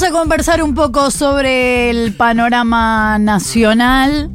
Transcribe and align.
Vamos 0.00 0.16
a 0.16 0.20
conversar 0.20 0.62
un 0.62 0.76
poco 0.76 1.10
sobre 1.10 1.90
el 1.90 2.14
panorama 2.14 3.18
nacional, 3.18 4.30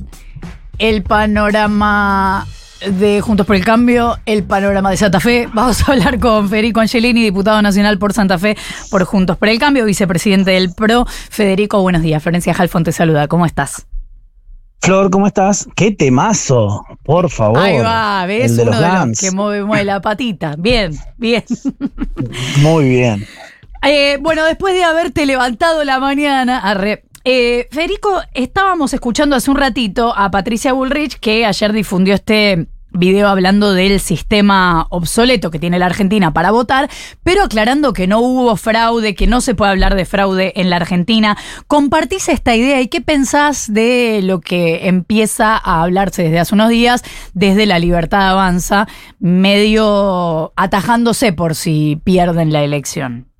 el 0.77 1.03
panorama 1.03 2.45
de 2.85 3.21
Juntos 3.21 3.47
por 3.47 3.55
el 3.55 3.63
Cambio, 3.63 4.17
el 4.25 4.43
panorama 4.43 4.91
de 4.91 4.97
Santa 4.97 5.21
Fe. 5.21 5.47
Vamos 5.53 5.87
a 5.87 5.93
hablar 5.93 6.19
con 6.19 6.49
Federico 6.49 6.81
Angelini, 6.81 7.23
diputado 7.23 7.61
nacional 7.61 7.97
por 7.97 8.11
Santa 8.11 8.37
Fe 8.37 8.57
por 8.91 9.05
Juntos 9.05 9.37
por 9.37 9.47
el 9.47 9.57
Cambio, 9.57 9.85
vicepresidente 9.85 10.51
del 10.51 10.73
PRO. 10.73 11.05
Federico, 11.05 11.81
buenos 11.81 12.01
días. 12.01 12.21
Florencia 12.21 12.53
Halfon 12.53 12.83
te 12.83 12.91
saluda. 12.91 13.29
¿Cómo 13.29 13.45
estás? 13.45 13.87
Flor, 14.81 15.11
¿cómo 15.11 15.27
estás? 15.27 15.69
¡Qué 15.77 15.91
temazo! 15.91 16.83
Por 17.03 17.29
favor. 17.29 17.59
Ahí 17.59 17.77
va, 17.77 18.25
¿ves? 18.25 18.51
El 18.51 18.57
de 18.57 18.61
Uno 18.63 18.71
los 18.71 18.81
de 18.81 19.07
los 19.07 19.19
que 19.21 19.31
mueve, 19.31 19.63
mueve 19.63 19.85
la 19.85 20.01
patita. 20.01 20.57
Bien, 20.57 20.93
bien. 21.15 21.45
Muy 22.57 22.89
bien. 22.89 23.25
Eh, 23.85 24.17
bueno, 24.21 24.45
después 24.45 24.73
de 24.73 24.83
haberte 24.83 25.25
levantado 25.25 25.83
la 25.83 25.99
mañana, 25.99 26.57
arre, 26.59 27.03
eh, 27.25 27.67
Federico, 27.69 28.21
estábamos 28.33 28.93
escuchando 28.93 29.35
hace 29.35 29.51
un 29.51 29.57
ratito 29.57 30.13
a 30.15 30.31
Patricia 30.31 30.71
Bullrich 30.71 31.19
que 31.19 31.45
ayer 31.45 31.73
difundió 31.73 32.13
este 32.13 32.67
video 32.91 33.27
hablando 33.27 33.73
del 33.73 33.99
sistema 33.99 34.87
obsoleto 34.89 35.51
que 35.51 35.59
tiene 35.59 35.79
la 35.79 35.87
Argentina 35.87 36.31
para 36.31 36.51
votar, 36.51 36.89
pero 37.23 37.43
aclarando 37.43 37.91
que 37.91 38.07
no 38.07 38.19
hubo 38.19 38.55
fraude, 38.55 39.15
que 39.15 39.27
no 39.27 39.41
se 39.41 39.55
puede 39.55 39.71
hablar 39.71 39.95
de 39.95 40.05
fraude 40.05 40.53
en 40.55 40.69
la 40.69 40.77
Argentina. 40.77 41.37
¿Compartís 41.67 42.29
esta 42.29 42.55
idea 42.55 42.79
y 42.79 42.87
qué 42.87 43.01
pensás 43.01 43.73
de 43.73 44.21
lo 44.23 44.39
que 44.39 44.87
empieza 44.87 45.57
a 45.57 45.81
hablarse 45.81 46.23
desde 46.23 46.39
hace 46.39 46.55
unos 46.55 46.69
días, 46.69 47.03
desde 47.33 47.65
la 47.65 47.79
libertad 47.79 48.29
avanza, 48.29 48.87
medio 49.19 50.53
atajándose 50.55 51.33
por 51.33 51.55
si 51.55 51.99
pierden 52.03 52.53
la 52.53 52.63
elección? 52.63 53.32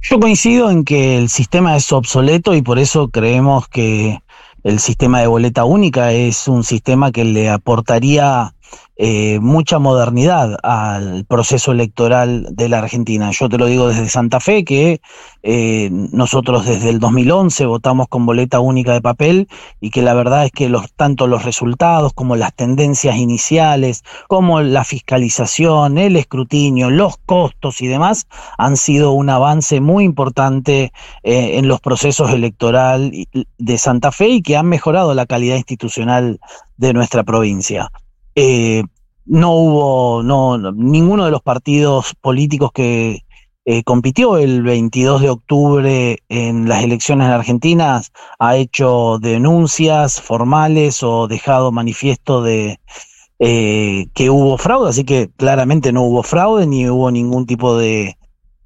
Yo 0.00 0.20
coincido 0.20 0.70
en 0.70 0.84
que 0.84 1.18
el 1.18 1.28
sistema 1.28 1.76
es 1.76 1.92
obsoleto 1.92 2.54
y 2.54 2.62
por 2.62 2.78
eso 2.78 3.08
creemos 3.08 3.68
que 3.68 4.20
el 4.62 4.78
sistema 4.80 5.20
de 5.20 5.26
boleta 5.26 5.64
única 5.64 6.12
es 6.12 6.48
un 6.48 6.64
sistema 6.64 7.12
que 7.12 7.24
le 7.24 7.50
aportaría 7.50 8.54
eh, 9.00 9.38
mucha 9.38 9.78
modernidad 9.78 10.58
al 10.64 11.24
proceso 11.24 11.70
electoral 11.70 12.48
de 12.50 12.68
la 12.68 12.80
Argentina. 12.80 13.30
Yo 13.30 13.48
te 13.48 13.56
lo 13.56 13.66
digo 13.66 13.86
desde 13.86 14.08
Santa 14.08 14.40
Fe, 14.40 14.64
que 14.64 15.00
eh, 15.44 15.88
nosotros 15.92 16.66
desde 16.66 16.90
el 16.90 16.98
2011 16.98 17.66
votamos 17.66 18.08
con 18.08 18.26
boleta 18.26 18.58
única 18.58 18.92
de 18.92 19.00
papel 19.00 19.48
y 19.80 19.90
que 19.90 20.02
la 20.02 20.14
verdad 20.14 20.46
es 20.46 20.50
que 20.50 20.68
tanto 20.96 21.28
los 21.28 21.44
resultados 21.44 22.12
como 22.12 22.34
las 22.34 22.52
tendencias 22.54 23.16
iniciales, 23.18 24.02
como 24.26 24.62
la 24.62 24.82
fiscalización, 24.82 25.96
el 25.96 26.16
escrutinio, 26.16 26.90
los 26.90 27.18
costos 27.18 27.80
y 27.80 27.86
demás 27.86 28.26
han 28.58 28.76
sido 28.76 29.12
un 29.12 29.30
avance 29.30 29.80
muy 29.80 30.02
importante 30.02 30.92
eh, 31.22 31.58
en 31.58 31.68
los 31.68 31.80
procesos 31.80 32.32
electorales 32.32 33.26
de 33.58 33.78
Santa 33.78 34.10
Fe 34.10 34.28
y 34.28 34.42
que 34.42 34.56
han 34.56 34.66
mejorado 34.66 35.14
la 35.14 35.26
calidad 35.26 35.54
institucional 35.54 36.40
de 36.76 36.92
nuestra 36.92 37.22
provincia. 37.22 37.92
Eh, 38.40 38.84
no 39.26 39.52
hubo, 39.52 40.22
no, 40.22 40.58
no, 40.58 40.70
ninguno 40.70 41.24
de 41.24 41.32
los 41.32 41.42
partidos 41.42 42.14
políticos 42.20 42.70
que 42.72 43.22
eh, 43.64 43.82
compitió 43.82 44.38
el 44.38 44.62
22 44.62 45.22
de 45.22 45.28
octubre 45.28 46.18
en 46.28 46.68
las 46.68 46.84
elecciones 46.84 47.26
argentinas 47.26 48.12
ha 48.38 48.56
hecho 48.56 49.18
denuncias 49.18 50.20
formales 50.20 51.02
o 51.02 51.26
dejado 51.26 51.72
manifiesto 51.72 52.40
de 52.40 52.78
eh, 53.40 54.06
que 54.14 54.30
hubo 54.30 54.56
fraude, 54.56 54.90
así 54.90 55.02
que 55.02 55.30
claramente 55.36 55.92
no 55.92 56.04
hubo 56.04 56.22
fraude 56.22 56.68
ni 56.68 56.88
hubo 56.88 57.10
ningún 57.10 57.44
tipo 57.44 57.76
de, 57.76 58.17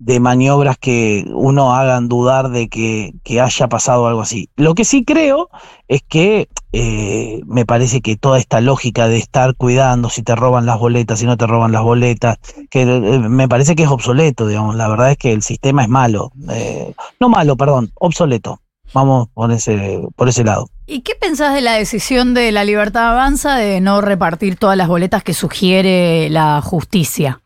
de 0.04 0.18
maniobras 0.18 0.78
que 0.78 1.24
uno 1.32 1.74
hagan 1.74 2.08
dudar 2.08 2.50
de 2.50 2.68
que, 2.68 3.14
haya 3.40 3.68
pasado 3.68 4.08
algo 4.08 4.20
así. 4.20 4.48
Lo 4.56 4.74
que 4.74 4.84
sí 4.84 5.04
creo 5.04 5.48
es 5.86 6.02
que 6.02 6.48
eh, 6.72 7.40
me 7.46 7.64
parece 7.64 8.00
que 8.00 8.16
toda 8.16 8.38
esta 8.38 8.60
lógica 8.60 9.06
de 9.06 9.18
estar 9.18 9.54
cuidando 9.54 10.08
si 10.08 10.22
te 10.22 10.34
roban 10.34 10.66
las 10.66 10.78
boletas, 10.78 11.20
si 11.20 11.26
no 11.26 11.36
te 11.36 11.46
roban 11.46 11.70
las 11.70 11.82
boletas, 11.82 12.38
que 12.68 12.82
eh, 12.82 13.18
me 13.20 13.46
parece 13.48 13.76
que 13.76 13.84
es 13.84 13.88
obsoleto, 13.88 14.48
digamos. 14.48 14.74
La 14.74 14.88
verdad 14.88 15.12
es 15.12 15.18
que 15.18 15.32
el 15.32 15.42
sistema 15.42 15.82
es 15.82 15.88
malo. 15.88 16.32
Eh, 16.50 16.94
no 17.20 17.28
malo, 17.28 17.56
perdón, 17.56 17.92
obsoleto. 17.94 18.60
Vamos 18.92 19.28
por 19.32 19.52
ese, 19.52 20.02
por 20.16 20.28
ese 20.28 20.42
lado. 20.42 20.68
¿Y 20.86 21.02
qué 21.02 21.14
pensás 21.14 21.54
de 21.54 21.60
la 21.60 21.74
decisión 21.74 22.34
de 22.34 22.50
la 22.50 22.64
Libertad 22.64 23.12
Avanza 23.12 23.54
de 23.54 23.80
no 23.80 24.00
repartir 24.00 24.56
todas 24.56 24.76
las 24.76 24.88
boletas 24.88 25.22
que 25.22 25.32
sugiere 25.32 26.28
la 26.28 26.60
justicia? 26.60 27.41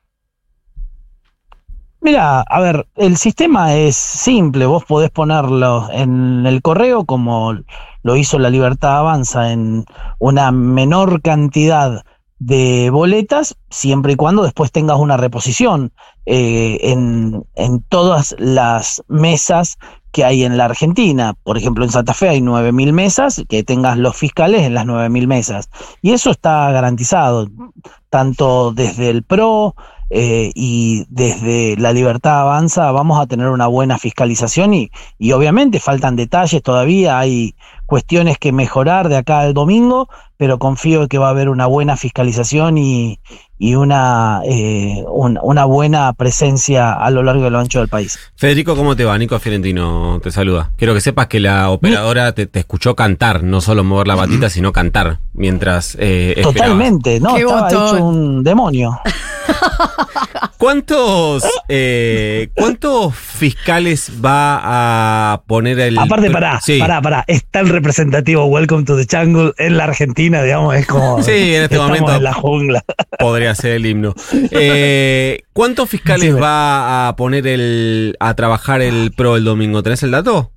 Mira, 2.06 2.43
a 2.43 2.61
ver, 2.61 2.87
el 2.94 3.17
sistema 3.17 3.75
es 3.75 3.97
simple, 3.97 4.65
vos 4.67 4.84
podés 4.84 5.11
ponerlo 5.11 5.89
en 5.91 6.47
el 6.47 6.62
correo 6.62 7.05
como 7.05 7.53
lo 8.05 8.17
hizo 8.17 8.39
la 8.39 8.49
Libertad 8.49 8.99
Avanza 8.99 9.50
en 9.50 9.84
una 10.21 10.53
menor 10.53 11.21
cantidad 11.21 12.05
de 12.39 12.91
boletas, 12.91 13.56
siempre 13.71 14.12
y 14.12 14.15
cuando 14.15 14.44
después 14.44 14.71
tengas 14.71 15.00
una 15.00 15.17
reposición 15.17 15.91
eh, 16.27 16.78
en, 16.81 17.44
en 17.56 17.83
todas 17.83 18.37
las 18.38 19.03
mesas 19.09 19.77
que 20.12 20.25
hay 20.25 20.44
en 20.44 20.56
la 20.56 20.67
Argentina. 20.67 21.34
Por 21.43 21.59
ejemplo, 21.59 21.84
en 21.84 21.91
Santa 21.91 22.15
Fe 22.15 22.28
hay 22.28 22.41
9.000 22.41 22.93
mesas, 22.93 23.43
que 23.49 23.65
tengas 23.65 23.99
los 23.99 24.15
fiscales 24.17 24.62
en 24.62 24.75
las 24.75 24.87
9.000 24.87 25.27
mesas. 25.27 25.71
Y 26.03 26.12
eso 26.12 26.31
está 26.31 26.71
garantizado, 26.71 27.49
tanto 28.11 28.71
desde 28.71 29.11
el 29.11 29.25
PRO, 29.25 29.75
eh, 30.11 30.53
y 30.55 31.05
desde 31.09 31.77
la 31.77 31.93
libertad 31.93 32.41
avanza 32.41 32.93
vamos 32.93 33.21
a 33.21 33.27
tener 33.27 33.49
una 33.49 33.67
buena 33.67 33.99
fiscalización 33.99 34.72
y, 34.72 34.91
y, 35.19 35.33
obviamente 35.33 35.81
faltan 35.81 36.15
detalles 36.15 36.62
todavía, 36.62 37.19
hay 37.19 37.56
cuestiones 37.87 38.39
que 38.39 38.53
mejorar 38.53 39.09
de 39.09 39.17
acá 39.17 39.41
al 39.41 39.55
domingo, 39.55 40.09
pero 40.37 40.59
confío 40.59 41.03
en 41.03 41.09
que 41.09 41.19
va 41.19 41.28
a 41.28 41.31
haber 41.31 41.49
una 41.49 41.67
buena 41.67 41.97
fiscalización 41.97 42.78
y, 42.78 43.19
y 43.59 43.75
una, 43.75 44.43
eh, 44.44 45.03
un, 45.09 45.39
una 45.43 45.65
buena 45.65 46.12
presencia 46.12 46.93
a 46.93 47.11
lo 47.11 47.23
largo 47.23 47.43
y 47.44 47.47
a 47.47 47.50
lo 47.50 47.59
ancho 47.59 47.81
del 47.81 47.88
país. 47.88 48.19
Federico, 48.37 48.77
¿cómo 48.77 48.94
te 48.94 49.05
va? 49.05 49.17
Nico 49.19 49.38
Fiorentino 49.38 50.21
te 50.23 50.31
saluda. 50.31 50.71
Quiero 50.77 50.94
que 50.94 51.00
sepas 51.00 51.27
que 51.27 51.41
la 51.41 51.71
operadora 51.71 52.33
te, 52.33 52.47
te 52.47 52.61
escuchó 52.61 52.94
cantar, 52.94 53.43
no 53.43 53.61
solo 53.61 53.83
mover 53.83 54.06
la 54.06 54.15
batita, 54.15 54.50
sino 54.50 54.73
cantar 54.73 55.19
mientras 55.33 55.97
eh, 55.99 56.38
Totalmente, 56.43 57.19
¿no? 57.19 57.34
Qué 57.34 57.43
Estaba 57.43 57.62
botón. 57.62 57.97
hecho 57.97 58.05
un 58.05 58.44
demonio. 58.44 59.00
¿Cuántos, 60.59 61.45
eh, 61.69 62.49
¿Cuántos 62.55 63.15
fiscales 63.15 64.11
va 64.25 65.33
a 65.33 65.43
poner 65.47 65.79
el. 65.81 65.99
Aparte, 65.99 66.31
pará, 66.31 66.61
sí. 66.61 66.79
pará, 66.79 67.03
pará. 67.03 67.25
Es 67.27 67.47
tan 67.47 67.69
representativo 67.69 68.47
Welcome 68.47 68.85
to 68.85 68.97
the 68.97 69.06
Jungle 69.11 69.53
en 69.59 69.77
la 69.77 69.85
Argentina, 69.85 70.43
digamos, 70.43 70.75
es 70.75 70.87
como. 70.87 71.23
Sí, 71.23 71.55
en 71.55 71.65
este 71.65 71.79
momento. 71.79 72.15
En 72.15 72.23
la 72.23 72.33
jungla. 72.33 72.85
Podría 73.19 73.55
ser 73.55 73.73
el 73.73 73.87
himno. 73.87 74.15
Eh, 74.51 75.43
¿Cuántos 75.53 75.89
fiscales 75.89 76.35
Sí, 76.35 76.41
va 76.41 77.09
a 77.09 77.17
poner 77.17 77.47
el. 77.47 78.17
a 78.21 78.35
trabajar 78.35 78.83
el 78.83 79.12
PRO 79.17 79.37
el 79.37 79.45
domingo? 79.45 79.83
¿Tenés 79.83 80.03
el 80.03 80.11
dato? 80.11 80.53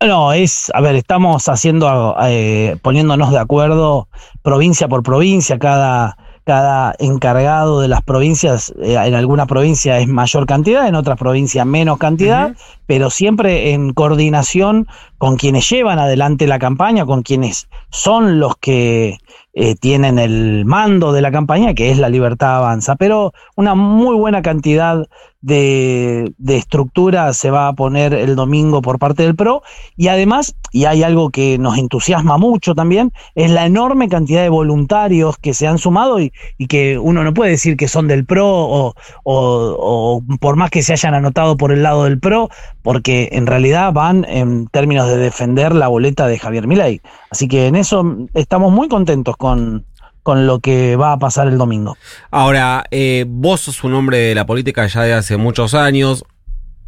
No, 0.00 0.32
es, 0.32 0.70
a 0.74 0.80
ver, 0.80 0.94
estamos 0.94 1.48
haciendo, 1.48 2.16
eh, 2.22 2.76
poniéndonos 2.82 3.32
de 3.32 3.38
acuerdo 3.38 4.08
provincia 4.42 4.86
por 4.86 5.02
provincia, 5.02 5.58
cada, 5.58 6.16
cada 6.48 6.94
encargado 6.98 7.82
de 7.82 7.88
las 7.88 8.00
provincias, 8.00 8.72
eh, 8.80 8.94
en 8.94 9.12
alguna 9.12 9.44
provincia 9.44 9.98
es 9.98 10.08
mayor 10.08 10.46
cantidad, 10.46 10.88
en 10.88 10.94
otras 10.94 11.18
provincias 11.18 11.66
menos 11.66 11.98
cantidad, 11.98 12.56
pero 12.86 13.10
siempre 13.10 13.74
en 13.74 13.92
coordinación 13.92 14.86
con 15.18 15.36
quienes 15.36 15.68
llevan 15.68 15.98
adelante 15.98 16.46
la 16.46 16.58
campaña, 16.58 17.04
con 17.04 17.20
quienes 17.22 17.68
son 17.90 18.40
los 18.40 18.56
que 18.56 19.18
eh, 19.52 19.74
tienen 19.74 20.18
el 20.18 20.64
mando 20.64 21.12
de 21.12 21.20
la 21.20 21.30
campaña, 21.30 21.74
que 21.74 21.90
es 21.90 21.98
la 21.98 22.08
libertad 22.08 22.56
avanza, 22.56 22.96
pero 22.96 23.34
una 23.54 23.74
muy 23.74 24.16
buena 24.16 24.40
cantidad 24.40 25.06
de, 25.40 26.34
estructura 26.48 27.32
se 27.32 27.50
va 27.50 27.68
a 27.68 27.72
poner 27.72 28.12
el 28.12 28.34
domingo 28.34 28.82
por 28.82 28.98
parte 28.98 29.22
del 29.22 29.36
PRO 29.36 29.62
y 29.96 30.08
además, 30.08 30.54
y 30.72 30.86
hay 30.86 31.02
algo 31.02 31.30
que 31.30 31.58
nos 31.58 31.78
entusiasma 31.78 32.38
mucho 32.38 32.74
también, 32.74 33.12
es 33.34 33.50
la 33.50 33.66
enorme 33.66 34.08
cantidad 34.08 34.42
de 34.42 34.48
voluntarios 34.48 35.36
que 35.38 35.54
se 35.54 35.66
han 35.66 35.78
sumado 35.78 36.20
y, 36.20 36.32
que 36.68 36.98
uno 36.98 37.24
no 37.24 37.32
puede 37.32 37.52
decir 37.52 37.76
que 37.76 37.88
son 37.88 38.08
del 38.08 38.26
PRO 38.26 38.94
o 39.24 40.22
por 40.40 40.56
más 40.56 40.70
que 40.70 40.82
se 40.82 40.92
hayan 40.92 41.14
anotado 41.14 41.56
por 41.56 41.72
el 41.72 41.82
lado 41.82 42.04
del 42.04 42.18
PRO, 42.18 42.50
porque 42.82 43.30
en 43.32 43.46
realidad 43.46 43.92
van 43.92 44.24
en 44.28 44.66
términos 44.66 45.08
de 45.08 45.16
defender 45.16 45.74
la 45.74 45.88
boleta 45.88 46.26
de 46.26 46.38
Javier 46.38 46.66
Milei. 46.66 47.00
Así 47.30 47.48
que 47.48 47.66
en 47.66 47.76
eso 47.76 48.04
estamos 48.34 48.72
muy 48.72 48.88
contentos 48.88 49.36
con, 49.36 49.84
con 50.22 50.46
lo 50.46 50.60
que 50.60 50.96
va 50.96 51.12
a 51.12 51.18
pasar 51.18 51.48
el 51.48 51.58
domingo. 51.58 51.96
Ahora, 52.30 52.84
eh, 52.90 53.24
vos 53.28 53.60
sos 53.60 53.84
un 53.84 53.94
hombre 53.94 54.18
de 54.18 54.34
la 54.34 54.46
política 54.46 54.86
ya 54.86 55.02
de 55.02 55.14
hace 55.14 55.36
muchos 55.36 55.74
años. 55.74 56.24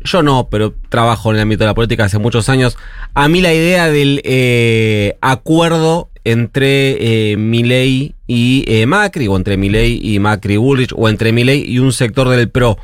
Yo 0.03 0.23
no, 0.23 0.49
pero 0.51 0.75
trabajo 0.89 1.31
en 1.31 1.37
el 1.37 1.43
ámbito 1.43 1.65
de 1.65 1.69
la 1.69 1.75
política 1.75 2.05
hace 2.05 2.19
muchos 2.19 2.49
años. 2.49 2.79
A 3.15 3.29
mí 3.29 3.41
la 3.41 3.53
idea 3.53 3.91
del 3.91 4.23
eh, 4.25 5.19
acuerdo 5.21 6.11
entre 6.25 7.33
eh, 7.33 7.37
Milei 7.37 8.15
y 8.27 8.65
eh, 8.67 8.87
Macri, 8.87 9.29
o 9.29 9.37
entre 9.37 9.57
Milei 9.57 10.01
y 10.03 10.19
Macri 10.19 10.57
Bullrich, 10.57 10.93
o 10.97 11.09
entre 11.09 11.33
Milei 11.33 11.65
y 11.67 11.79
un 11.79 11.93
sector 11.93 12.29
del 12.29 12.51
PRO, 12.51 12.79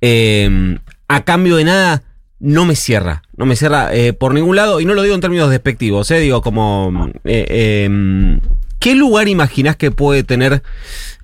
eh, 0.00 0.78
a 1.08 1.24
cambio 1.24 1.56
de 1.56 1.64
nada, 1.64 2.02
no 2.40 2.64
me 2.64 2.76
cierra. 2.76 3.22
No 3.36 3.46
me 3.46 3.56
cierra 3.56 3.94
eh, 3.94 4.12
por 4.12 4.34
ningún 4.34 4.56
lado. 4.56 4.80
Y 4.80 4.84
no 4.84 4.94
lo 4.94 5.02
digo 5.02 5.14
en 5.14 5.20
términos 5.20 5.50
despectivos, 5.50 6.08
digo 6.08 6.42
como... 6.42 7.10
¿Qué 8.78 8.94
lugar 8.94 9.28
imaginás 9.28 9.76
que 9.76 9.90
puede 9.90 10.22
tener 10.22 10.62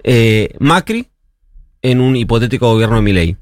eh, 0.02 0.54
Macri 0.58 1.08
en 1.82 2.00
un 2.00 2.16
hipotético 2.16 2.72
gobierno 2.72 2.96
de 2.96 3.02
Milei? 3.02 3.36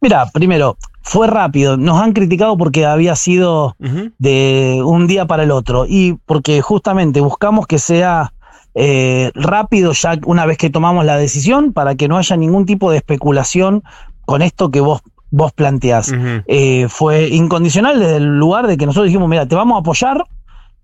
Mira, 0.00 0.26
primero, 0.32 0.76
fue 1.02 1.26
rápido. 1.26 1.76
Nos 1.76 2.00
han 2.00 2.12
criticado 2.12 2.56
porque 2.58 2.84
había 2.84 3.14
sido 3.16 3.76
de 4.18 4.82
un 4.84 5.06
día 5.06 5.26
para 5.26 5.44
el 5.44 5.50
otro 5.50 5.86
y 5.88 6.14
porque 6.26 6.60
justamente 6.60 7.20
buscamos 7.20 7.66
que 7.66 7.78
sea 7.78 8.32
eh, 8.74 9.30
rápido 9.34 9.92
ya 9.92 10.18
una 10.26 10.44
vez 10.44 10.58
que 10.58 10.68
tomamos 10.68 11.04
la 11.04 11.16
decisión 11.16 11.72
para 11.72 11.94
que 11.94 12.08
no 12.08 12.18
haya 12.18 12.36
ningún 12.36 12.66
tipo 12.66 12.90
de 12.90 12.98
especulación 12.98 13.82
con 14.26 14.42
esto 14.42 14.70
que 14.70 14.80
vos, 14.80 15.00
vos 15.30 15.52
planteás. 15.52 16.12
Eh, 16.46 16.86
fue 16.90 17.28
incondicional 17.28 18.00
desde 18.00 18.16
el 18.16 18.38
lugar 18.38 18.66
de 18.66 18.76
que 18.76 18.84
nosotros 18.84 19.06
dijimos, 19.06 19.28
mira, 19.28 19.46
te 19.46 19.54
vamos 19.54 19.76
a 19.76 19.80
apoyar, 19.80 20.24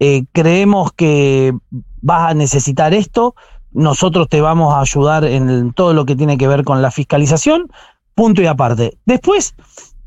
eh, 0.05 0.25
creemos 0.33 0.91
que 0.91 1.55
vas 2.01 2.33
a 2.33 2.35
necesitar 2.35 2.93
esto, 2.93 3.37
nosotros 3.71 4.29
te 4.29 4.41
vamos 4.41 4.75
a 4.75 4.81
ayudar 4.81 5.25
en 5.25 5.73
todo 5.75 5.95
lo 5.95 6.05
que 6.07 6.17
tiene 6.17 6.37
que 6.37 6.49
ver 6.49 6.65
con 6.65 6.83
la 6.83 6.91
fiscalización, 6.91 7.71
punto 8.17 8.43
y 8.43 8.47
aparte. 8.47 8.99
Después, 9.07 9.55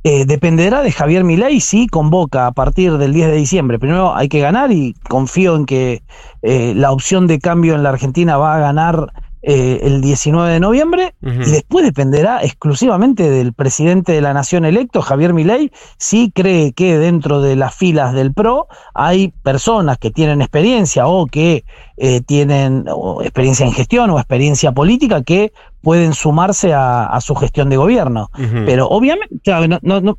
eh, 0.03 0.25
dependerá 0.25 0.81
de 0.81 0.91
Javier 0.91 1.23
Milei 1.23 1.61
si 1.61 1.87
convoca 1.87 2.45
a 2.45 2.51
partir 2.51 2.97
del 2.97 3.13
10 3.13 3.27
de 3.29 3.35
diciembre. 3.37 3.79
Primero 3.79 4.13
hay 4.13 4.27
que 4.27 4.41
ganar 4.41 4.73
y 4.73 4.95
confío 5.07 5.55
en 5.55 5.65
que 5.65 6.03
eh, 6.41 6.73
la 6.75 6.91
opción 6.91 7.25
de 7.25 7.39
cambio 7.39 7.73
en 7.73 7.83
la 7.83 7.91
Argentina 7.91 8.35
va 8.35 8.55
a 8.55 8.59
ganar 8.59 9.13
eh, 9.47 9.81
el 9.83 10.01
19 10.01 10.51
de 10.53 10.59
noviembre 10.59 11.13
y 11.21 11.51
después 11.51 11.85
dependerá 11.85 12.41
exclusivamente 12.43 13.29
del 13.29 13.53
presidente 13.53 14.11
de 14.11 14.21
la 14.21 14.33
nación 14.33 14.65
electo, 14.65 15.01
Javier 15.03 15.33
Milei, 15.33 15.71
si 15.99 16.31
cree 16.31 16.73
que 16.73 16.97
dentro 16.97 17.41
de 17.41 17.55
las 17.55 17.75
filas 17.75 18.13
del 18.13 18.33
PRO 18.33 18.67
hay 18.95 19.33
personas 19.43 19.99
que 19.99 20.09
tienen 20.09 20.41
experiencia 20.41 21.05
o 21.07 21.27
que 21.27 21.63
eh, 21.97 22.21
tienen 22.21 22.85
o 22.91 23.21
experiencia 23.21 23.65
en 23.67 23.71
gestión 23.73 24.09
o 24.09 24.17
experiencia 24.17 24.71
política 24.71 25.21
que 25.21 25.53
pueden 25.81 26.13
sumarse 26.15 26.73
a, 26.73 27.05
a 27.05 27.21
su 27.21 27.35
gestión 27.35 27.69
de 27.69 27.77
gobierno. 27.77 28.31
Pero 28.65 28.87
obviamente, 28.87 29.35
claro, 29.43 29.67
no, 29.67 29.77
no- 29.83 30.01
no- 30.01 30.17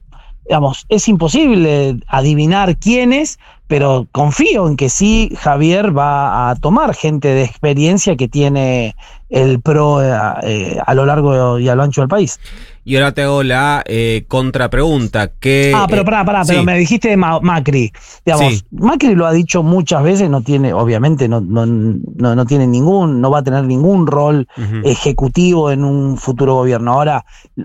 digamos, 0.48 0.86
es 0.88 1.08
imposible 1.08 1.98
adivinar 2.06 2.76
quiénes, 2.78 3.38
pero 3.68 4.06
confío 4.12 4.68
en 4.68 4.76
que 4.76 4.88
sí 4.88 5.30
Javier 5.38 5.96
va 5.96 6.50
a 6.50 6.54
tomar 6.56 6.94
gente 6.94 7.28
de 7.28 7.42
experiencia 7.44 8.16
que 8.16 8.28
tiene 8.28 8.94
el 9.28 9.60
PRO 9.60 10.02
eh, 10.02 10.16
eh, 10.44 10.78
a 10.86 10.94
lo 10.94 11.04
largo 11.04 11.58
y 11.58 11.68
a 11.68 11.74
lo 11.74 11.82
ancho 11.82 12.00
del 12.02 12.08
país. 12.08 12.38
Y 12.84 12.94
ahora 12.94 13.10
te 13.12 13.22
hago 13.22 13.42
la 13.42 13.82
eh, 13.84 14.24
contrapregunta. 14.28 15.32
Que, 15.40 15.72
Ah, 15.74 15.86
pero 15.88 16.02
eh, 16.02 16.04
pará, 16.04 16.24
pará, 16.24 16.42
pero 16.46 16.62
me 16.62 16.78
dijiste 16.78 17.08
de 17.08 17.16
Ma- 17.16 17.40
Macri. 17.40 17.90
Digamos, 18.24 18.52
Sí. 18.58 18.62
Macri 18.70 19.16
lo 19.16 19.26
ha 19.26 19.32
dicho 19.32 19.64
muchas 19.64 20.04
veces, 20.04 20.30
no 20.30 20.42
tiene, 20.42 20.72
obviamente, 20.72 21.26
no, 21.28 21.40
no, 21.40 21.66
no, 21.66 22.36
no 22.36 22.46
tiene 22.46 22.68
ningún, 22.68 23.20
no 23.20 23.28
va 23.32 23.40
a 23.40 23.42
tener 23.42 23.64
ningún 23.64 24.06
rol 24.06 24.46
ejecutivo 24.84 25.70
en 25.72 25.84
un 25.84 26.16
futuro 26.16 26.54
gobierno. 26.54 26.92
Ahora, 26.92 27.24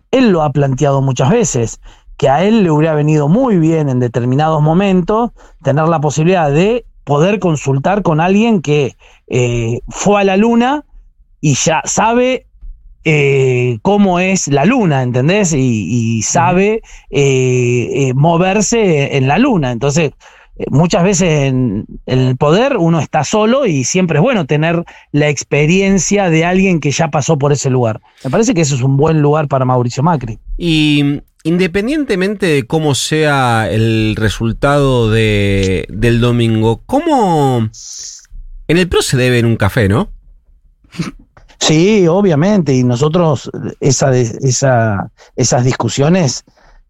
él 0.09 0.31
lo 0.31 0.41
ha 0.41 0.51
planteado 0.51 1.01
muchas 1.03 1.29
veces, 1.29 1.79
que 2.21 2.29
a 2.29 2.43
él 2.43 2.61
le 2.61 2.69
hubiera 2.69 2.93
venido 2.93 3.27
muy 3.27 3.57
bien 3.57 3.89
en 3.89 3.99
determinados 3.99 4.61
momentos 4.61 5.31
tener 5.63 5.87
la 5.87 5.99
posibilidad 5.99 6.51
de 6.51 6.85
poder 7.03 7.39
consultar 7.39 8.03
con 8.03 8.21
alguien 8.21 8.61
que 8.61 8.95
eh, 9.25 9.79
fue 9.89 10.21
a 10.21 10.23
la 10.23 10.37
luna 10.37 10.85
y 11.39 11.55
ya 11.55 11.81
sabe 11.83 12.45
eh, 13.05 13.79
cómo 13.81 14.19
es 14.19 14.47
la 14.49 14.65
luna, 14.65 15.01
¿entendés? 15.01 15.51
Y, 15.57 16.21
sabe 16.21 16.83
eh, 17.09 18.13
moverse 18.13 19.17
en 19.17 19.27
la 19.27 19.39
luna. 19.39 19.71
Entonces, 19.71 20.11
muchas 20.69 21.03
veces 21.03 21.27
en 21.47 21.87
el 22.05 22.37
poder 22.37 22.77
uno 22.77 22.99
está 22.99 23.23
solo 23.23 23.65
y 23.65 23.83
siempre 23.83 24.19
es 24.19 24.21
bueno 24.21 24.45
tener 24.45 24.83
la 25.11 25.27
experiencia 25.27 26.29
de 26.29 26.45
alguien 26.45 26.81
que 26.81 26.91
ya 26.91 27.07
pasó 27.07 27.39
por 27.39 27.51
ese 27.51 27.71
lugar. 27.71 27.99
Me 28.23 28.29
parece 28.29 28.53
que 28.53 28.61
eso 28.61 28.75
es 28.75 28.83
un 28.83 28.95
buen 28.95 29.23
lugar 29.23 29.47
para 29.47 29.65
Mauricio 29.65 30.03
Macri. 30.03 30.37
Y 30.55 31.21
independientemente 31.43 32.45
de 32.45 32.67
cómo 32.67 32.95
sea 32.95 33.69
el 33.69 34.15
resultado 34.15 35.09
de, 35.09 35.85
del 35.89 36.21
domingo, 36.21 36.83
¿cómo 36.85 37.69
en 38.67 38.77
el 38.77 38.87
PRO 38.87 39.01
se 39.01 39.17
debe 39.17 39.39
en 39.39 39.45
un 39.45 39.57
café, 39.57 39.87
no? 39.87 40.09
Sí, 41.59 42.07
obviamente, 42.07 42.73
y 42.73 42.83
nosotros 42.83 43.49
esa, 43.79 44.11
esas 45.35 45.63
discusiones 45.63 46.43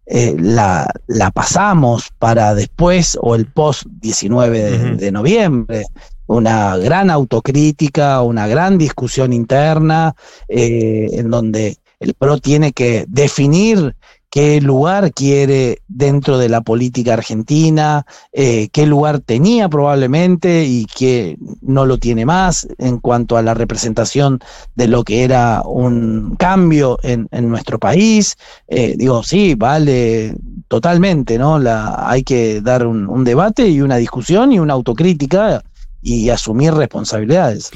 eh, 0.06 0.34
la, 0.40 0.90
la 1.08 1.30
pasamos 1.32 2.10
para 2.18 2.56
después 2.56 3.18
o 3.22 3.36
el 3.36 3.48
post 3.48 3.84
19 4.00 4.60
de, 4.60 4.96
de 4.96 5.12
noviembre. 5.12 5.84
Una 6.26 6.78
gran 6.78 7.10
autocrítica, 7.10 8.22
una 8.22 8.48
gran 8.48 8.78
discusión 8.78 9.34
interna, 9.34 10.16
eh, 10.48 11.10
en 11.12 11.30
donde 11.30 11.78
el 12.00 12.14
PRO 12.14 12.38
tiene 12.38 12.72
que 12.72 13.06
definir 13.10 13.96
qué 14.32 14.62
lugar 14.62 15.14
quiere 15.14 15.82
dentro 15.90 16.38
de 16.38 16.48
la 16.48 16.62
política 16.62 17.14
argentina, 17.14 18.06
eh, 18.32 18.70
qué 18.72 18.86
lugar 18.86 19.20
tenía 19.20 19.68
probablemente 19.68 20.64
y 20.64 20.86
qué 20.86 21.38
no 21.62 21.86
lo 21.86 21.98
tiene 21.98 22.26
más 22.26 22.66
en 22.78 23.00
cuanto 23.00 23.36
a 23.36 23.42
la 23.42 23.54
representación 23.54 24.40
de 24.74 24.88
lo 24.88 25.04
que 25.04 25.26
era 25.26 25.62
un 25.66 26.38
cambio 26.38 26.98
en, 27.04 27.28
en 27.32 27.50
nuestro 27.50 27.78
país. 27.78 28.38
Eh, 28.70 28.96
digo, 28.98 29.22
sí, 29.22 29.54
vale 29.56 30.34
totalmente, 30.70 31.38
¿no? 31.38 31.60
La, 31.60 32.10
hay 32.10 32.24
que 32.24 32.62
dar 32.62 32.88
un 32.88 33.24
debate 33.26 33.68
y 33.68 33.82
una 33.82 33.98
discusión 33.98 34.54
y 34.54 34.60
una 34.60 34.74
autocrítica 34.74 35.62
y 36.02 36.30
asumir 36.30 36.74
responsabilidades. 36.74 37.70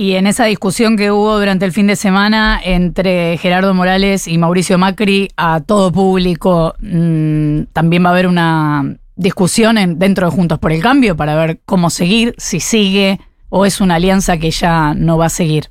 Y 0.00 0.12
en 0.14 0.28
esa 0.28 0.44
discusión 0.44 0.96
que 0.96 1.10
hubo 1.10 1.36
durante 1.40 1.64
el 1.64 1.72
fin 1.72 1.88
de 1.88 1.96
semana 1.96 2.60
entre 2.62 3.36
Gerardo 3.36 3.74
Morales 3.74 4.28
y 4.28 4.38
Mauricio 4.38 4.78
Macri 4.78 5.28
a 5.36 5.58
todo 5.60 5.90
público, 5.90 6.74
mm, 6.78 7.62
también 7.72 8.04
va 8.04 8.10
a 8.10 8.12
haber 8.12 8.28
una 8.28 8.96
discusión 9.16 9.76
en- 9.76 9.98
dentro 9.98 10.26
de 10.30 10.36
Juntos 10.36 10.60
por 10.60 10.70
el 10.70 10.80
Cambio 10.80 11.16
para 11.16 11.34
ver 11.34 11.58
cómo 11.64 11.90
seguir, 11.90 12.36
si 12.38 12.60
sigue 12.60 13.18
o 13.48 13.66
es 13.66 13.80
una 13.80 13.96
alianza 13.96 14.38
que 14.38 14.52
ya 14.52 14.94
no 14.94 15.18
va 15.18 15.26
a 15.26 15.30
seguir. 15.30 15.68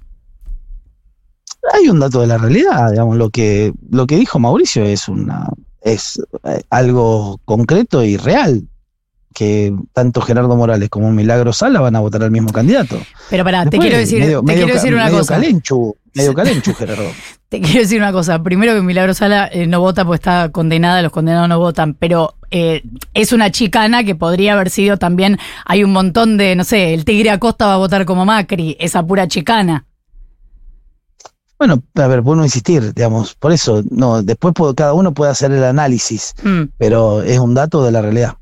Hay 1.74 1.88
un 1.88 2.02
dato 2.02 2.20
de 2.20 2.28
la 2.28 2.38
realidad, 2.38 2.92
digamos, 2.92 3.16
lo 3.16 3.30
que, 3.30 3.72
lo 3.90 4.08
que 4.08 4.18
dijo 4.18 4.40
Mauricio 4.40 4.84
es 4.84 5.08
una 5.08 5.48
es 5.82 6.20
eh, 6.44 6.64
algo 6.70 7.40
concreto 7.46 8.04
y 8.04 8.18
real, 8.18 8.68
que 9.38 9.72
tanto 9.94 10.20
Gerardo 10.22 10.56
Morales 10.56 10.90
como 10.90 11.12
Milagro 11.12 11.54
Sala 11.54 11.80
van 11.80 11.96
a 11.96 12.00
votar 12.00 12.24
al 12.24 12.32
mismo 12.32 12.52
candidato. 12.52 12.98
Pero 13.30 13.44
pará, 13.44 13.68
te 13.68 13.78
quiero 13.78 13.96
decir, 13.98 14.20
medio- 14.20 14.40
te 14.40 14.46
medio 14.48 14.64
quiero 14.66 14.74
decir 14.80 14.96
una 14.96 15.06
medio 15.06 15.20
cosa. 15.20 15.36
Calenchu, 15.36 15.96
medio 16.16 16.34
calenchu, 16.34 16.74
Gerardo. 16.78 17.04
Te 17.50 17.62
quiero 17.62 17.82
decir 17.82 18.00
una 18.02 18.12
cosa. 18.12 18.42
Primero 18.42 18.74
que 18.74 18.82
Milagro 18.82 19.14
Sala 19.14 19.48
eh, 19.52 19.68
no 19.68 19.80
vota 19.80 20.04
porque 20.06 20.16
está 20.16 20.50
condenada, 20.50 21.04
los 21.04 21.12
condenados 21.12 21.48
no 21.48 21.60
votan, 21.60 21.94
pero 21.94 22.34
eh, 22.50 22.82
es 23.14 23.32
una 23.32 23.52
chicana 23.52 24.04
que 24.04 24.16
podría 24.16 24.54
haber 24.54 24.72
sido 24.72 24.98
también. 24.98 25.38
Hay 25.66 25.84
un 25.84 25.92
montón 25.94 26.38
de, 26.38 26.56
no 26.56 26.64
sé, 26.64 26.96
el 26.96 27.06
Tigre 27.06 27.30
Acosta 27.30 27.68
va 27.68 27.76
a 27.76 27.78
votar 27.78 28.06
como 28.06 28.26
Macri, 28.26 28.76
esa 28.80 29.06
pura 29.06 29.28
chicana. 29.28 29.86
Bueno, 31.60 31.82
a 31.96 32.08
ver, 32.08 32.22
puedo 32.22 32.36
no 32.38 32.44
insistir, 32.44 32.94
digamos, 32.94 33.34
por 33.36 33.52
eso, 33.52 33.84
no, 33.90 34.22
después 34.22 34.54
puedo- 34.56 34.76
cada 34.76 34.94
uno 34.94 35.14
puede 35.14 35.32
hacer 35.32 35.52
el 35.52 35.64
análisis, 35.64 36.34
Mm. 36.44 36.64
pero 36.78 37.22
es 37.24 37.40
un 37.40 37.54
dato 37.56 37.84
de 37.84 37.92
la 37.92 38.02
realidad. 38.02 38.34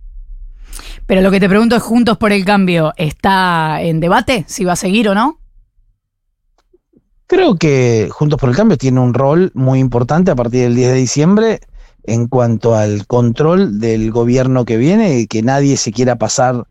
Pero 1.06 1.22
lo 1.22 1.32
que 1.32 1.40
te 1.40 1.50
pregunto 1.50 1.76
es: 1.76 1.84
Juntos 1.84 2.18
por 2.18 2.32
el 2.32 2.46
Cambio, 2.46 2.94
¿está 2.98 3.82
en 3.82 4.00
debate 4.00 4.46
si 4.48 4.66
va 4.66 4.74
a 4.74 4.78
seguir 4.78 5.10
o 5.10 5.16
no? 5.16 5.40
Creo 7.28 7.56
que 7.56 8.10
Juntos 8.12 8.40
por 8.40 8.50
el 8.50 8.56
Cambio 8.56 8.78
tiene 8.78 9.00
un 9.00 9.14
rol 9.14 9.52
muy 9.56 9.80
importante 9.80 10.32
a 10.32 10.36
partir 10.36 10.64
del 10.64 10.76
10 10.76 10.90
de 10.90 10.96
diciembre 10.96 11.60
en 12.04 12.28
cuanto 12.28 12.76
al 12.76 13.08
control 13.08 13.80
del 13.80 14.12
gobierno 14.12 14.64
que 14.66 14.78
viene 14.78 15.26
que 15.28 15.42
nadie 15.42 15.76
se 15.76 15.92
quiera 15.92 16.18
pasar 16.18 16.68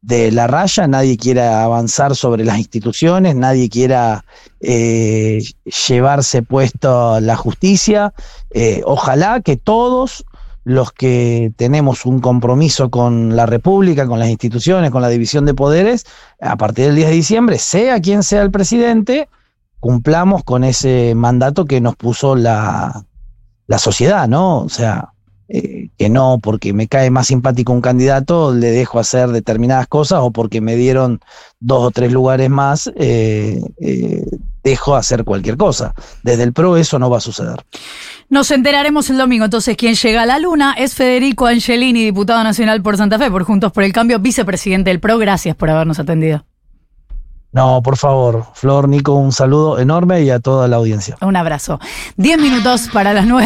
de 0.00 0.30
la 0.30 0.46
raya, 0.46 0.86
nadie 0.86 1.16
quiera 1.16 1.64
avanzar 1.64 2.14
sobre 2.14 2.44
las 2.44 2.58
instituciones, 2.58 3.34
nadie 3.34 3.68
quiera 3.68 4.24
eh, 4.60 5.42
llevarse 5.88 6.42
puesto 6.42 7.18
la 7.18 7.34
justicia. 7.34 8.14
Eh, 8.50 8.82
ojalá 8.84 9.40
que 9.40 9.56
todos 9.56 10.24
los 10.66 10.90
que 10.90 11.52
tenemos 11.54 12.06
un 12.06 12.18
compromiso 12.18 12.90
con 12.90 13.36
la 13.36 13.46
República, 13.46 14.08
con 14.08 14.18
las 14.18 14.28
instituciones, 14.28 14.90
con 14.90 15.00
la 15.00 15.08
división 15.08 15.46
de 15.46 15.54
poderes, 15.54 16.06
a 16.40 16.56
partir 16.56 16.86
del 16.86 16.96
10 16.96 17.08
de 17.08 17.14
diciembre, 17.14 17.58
sea 17.58 18.00
quien 18.00 18.24
sea 18.24 18.42
el 18.42 18.50
presidente, 18.50 19.28
cumplamos 19.78 20.42
con 20.42 20.64
ese 20.64 21.14
mandato 21.14 21.66
que 21.66 21.80
nos 21.80 21.94
puso 21.94 22.34
la, 22.34 23.04
la 23.68 23.78
sociedad, 23.78 24.26
¿no? 24.26 24.62
O 24.62 24.68
sea, 24.68 25.12
eh, 25.48 25.90
que 25.96 26.08
no 26.08 26.40
porque 26.42 26.72
me 26.72 26.88
cae 26.88 27.10
más 27.10 27.28
simpático 27.28 27.72
un 27.72 27.80
candidato, 27.80 28.52
le 28.52 28.72
dejo 28.72 28.98
hacer 28.98 29.28
determinadas 29.28 29.86
cosas 29.86 30.18
o 30.20 30.32
porque 30.32 30.60
me 30.60 30.74
dieron 30.74 31.20
dos 31.60 31.84
o 31.84 31.90
tres 31.92 32.10
lugares 32.10 32.50
más, 32.50 32.90
eh, 32.96 33.62
eh, 33.80 34.26
dejo 34.66 34.96
hacer 34.96 35.22
cualquier 35.22 35.56
cosa. 35.56 35.94
Desde 36.24 36.42
el 36.42 36.52
PRO 36.52 36.76
eso 36.76 36.98
no 36.98 37.08
va 37.08 37.18
a 37.18 37.20
suceder. 37.20 37.64
Nos 38.28 38.50
enteraremos 38.50 39.08
el 39.10 39.16
domingo. 39.16 39.44
Entonces, 39.44 39.76
quien 39.76 39.94
llega 39.94 40.22
a 40.22 40.26
la 40.26 40.40
luna 40.40 40.74
es 40.76 40.94
Federico 40.94 41.46
Angelini, 41.46 42.04
diputado 42.04 42.42
nacional 42.42 42.82
por 42.82 42.96
Santa 42.96 43.16
Fe, 43.16 43.30
por 43.30 43.44
Juntos 43.44 43.70
por 43.70 43.84
el 43.84 43.92
Cambio, 43.92 44.18
vicepresidente 44.18 44.90
del 44.90 44.98
PRO. 44.98 45.18
Gracias 45.18 45.54
por 45.54 45.70
habernos 45.70 46.00
atendido. 46.00 46.44
No, 47.52 47.80
por 47.80 47.96
favor, 47.96 48.44
Flor, 48.54 48.88
Nico, 48.88 49.14
un 49.14 49.32
saludo 49.32 49.78
enorme 49.78 50.20
y 50.22 50.30
a 50.30 50.40
toda 50.40 50.68
la 50.68 50.76
audiencia. 50.76 51.16
Un 51.22 51.36
abrazo. 51.36 51.80
Diez 52.16 52.38
minutos 52.38 52.90
para 52.92 53.14
las 53.14 53.24
nueve. 53.24 53.44